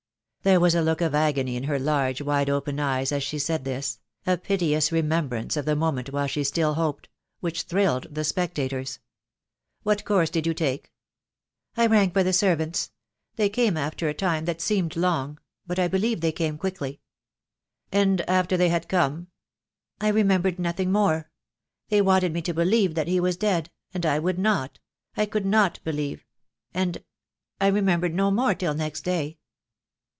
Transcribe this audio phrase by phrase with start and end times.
[0.43, 3.63] There was a look of agony in her large wide open eyes as she said
[3.63, 7.09] this— a piteous remembrance of the mo ment while she still hoped—
[7.41, 8.97] which thrilled the spectators.
[9.83, 10.91] "What course did you take?"
[11.77, 12.91] "I rang for the servants.
[13.35, 15.37] They came after a time that seemed long—
[15.67, 17.01] but I believe they came quickly."
[17.91, 19.27] "And after they had come?"
[20.01, 21.29] "I remembered nothing more.
[21.89, 24.79] They wanted me to believe that he was dead— and I would not—
[25.15, 26.25] I could not believe—
[26.73, 27.03] and—
[27.61, 29.37] I remember no more till next day."